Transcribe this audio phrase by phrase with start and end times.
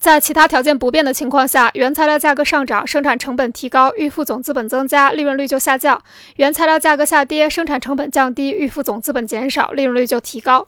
[0.00, 6.02] 在其他条件不变的情况下原材料价格上涨生产成本提高预付总资本增加利润率就下降。
[6.36, 10.66] 原材料价格下跌生产成本降低预付总资本减少利润率就提高。